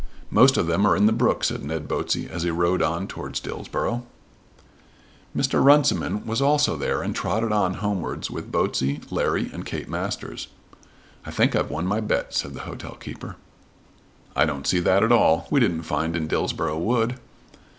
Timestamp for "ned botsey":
1.63-2.27